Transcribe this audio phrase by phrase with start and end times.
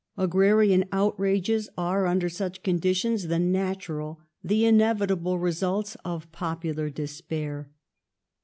[0.17, 7.69] Agrarian outrages are, under such conditions, the natural, the inevi table result of popular despair.